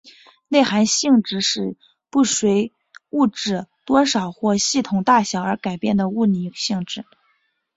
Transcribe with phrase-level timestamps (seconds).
[0.47, 1.75] 内含性质是
[2.09, 2.73] 不随
[3.11, 7.05] 物质多少或系统大小而改变的物理性质。